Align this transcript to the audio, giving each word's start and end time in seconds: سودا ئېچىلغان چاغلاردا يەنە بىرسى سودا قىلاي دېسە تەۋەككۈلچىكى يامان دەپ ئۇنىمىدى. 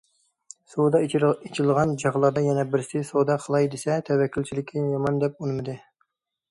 سودا 0.71 1.01
ئېچىلغان 1.09 1.93
چاغلاردا 2.05 2.45
يەنە 2.47 2.65
بىرسى 2.73 3.03
سودا 3.11 3.37
قىلاي 3.45 3.71
دېسە 3.77 4.01
تەۋەككۈلچىكى 4.11 4.89
يامان 4.93 5.23
دەپ 5.27 5.39
ئۇنىمىدى. 5.47 5.81